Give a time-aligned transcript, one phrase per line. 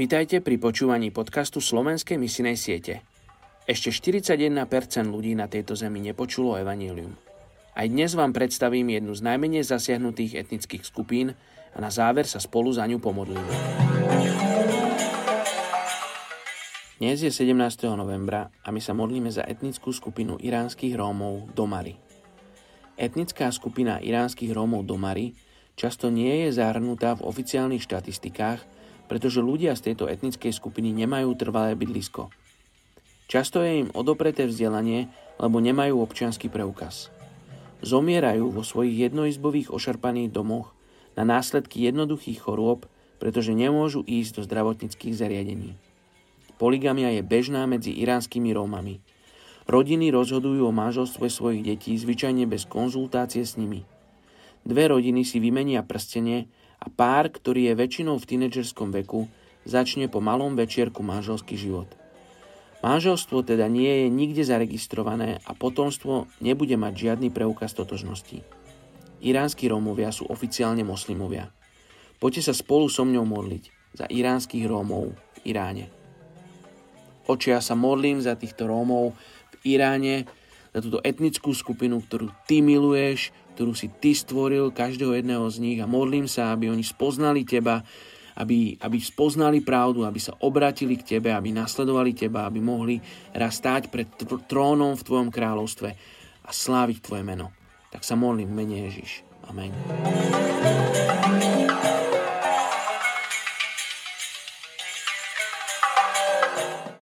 [0.00, 3.04] Vítajte pri počúvaní podcastu Slovenskej misinej siete.
[3.68, 4.48] Ešte 41%
[5.04, 7.12] ľudí na tejto zemi nepočulo evanílium.
[7.76, 11.36] Aj dnes vám predstavím jednu z najmenej zasiahnutých etnických skupín
[11.76, 13.52] a na záver sa spolu za ňu pomodlíme.
[16.96, 17.60] Dnes je 17.
[17.92, 22.00] novembra a my sa modlíme za etnickú skupinu iránskych Rómov Domary.
[22.96, 25.36] Etnická skupina iránskych Rómov Domary
[25.76, 28.79] často nie je zahrnutá v oficiálnych štatistikách,
[29.10, 32.30] pretože ľudia z tejto etnickej skupiny nemajú trvalé bydlisko.
[33.26, 35.10] Často je im odopreté vzdelanie,
[35.42, 37.10] lebo nemajú občianský preukaz.
[37.82, 40.70] Zomierajú vo svojich jednoizbových ošarpaných domoch
[41.18, 42.86] na následky jednoduchých chorôb,
[43.18, 45.74] pretože nemôžu ísť do zdravotníckých zariadení.
[46.62, 49.02] Poligamia je bežná medzi iránskymi Rómami.
[49.66, 53.82] Rodiny rozhodujú o manželstve svojich detí zvyčajne bez konzultácie s nimi.
[54.62, 56.46] Dve rodiny si vymenia prstenie
[56.80, 59.28] a pár, ktorý je väčšinou v tínedžerskom veku,
[59.68, 61.92] začne po malom večierku manželský život.
[62.80, 68.40] Manželstvo teda nie je nikde zaregistrované a potomstvo nebude mať žiadny preukaz totožnosti.
[69.20, 71.52] Iránsky Rómovia sú oficiálne moslimovia.
[72.16, 73.64] Poďte sa spolu so mňou modliť
[74.00, 75.92] za iránskych Rómov v Iráne.
[77.28, 79.12] Oče, ja sa modlím za týchto Rómov
[79.60, 80.24] v Iráne,
[80.70, 85.78] za túto etnickú skupinu, ktorú ty miluješ, ktorú si ty stvoril, každého jedného z nich
[85.82, 87.82] a modlím sa, aby oni spoznali teba,
[88.38, 92.96] aby, aby spoznali pravdu, aby sa obratili k tebe, aby nasledovali teba, aby mohli
[93.34, 94.08] raz stáť pred
[94.46, 95.88] trónom v tvojom kráľovstve
[96.46, 97.52] a sláviť tvoje meno.
[97.90, 99.26] Tak sa modlím mene Ježiš.
[99.50, 99.74] Amen.